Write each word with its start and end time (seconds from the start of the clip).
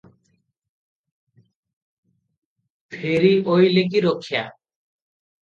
ଫେରି 2.97 3.31
ଅଇଲେ 3.57 3.85
କି 3.93 4.03
ରକ୍ଷା? 4.07 4.43